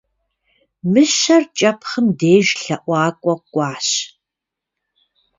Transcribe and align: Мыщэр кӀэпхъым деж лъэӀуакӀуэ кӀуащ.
Мыщэр 0.91 1.43
кӀэпхъым 1.57 2.07
деж 2.19 2.47
лъэӀуакӀуэ 2.61 3.35
кӀуащ. 3.51 3.87